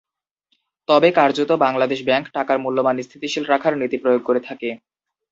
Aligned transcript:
তবে 0.87 1.09
কার্যত 1.11 1.51
বাংলাদেশ 1.65 1.99
ব্যাংক 2.05 2.25
টাকার 2.33 2.57
মূল্যমান 2.59 2.95
স্থিতিশীল 3.01 3.43
রাখার 3.47 3.73
নীতি 3.77 3.97
প্রয়োগ 3.97 4.21
করে 4.25 4.41
থাকে। 4.47 4.69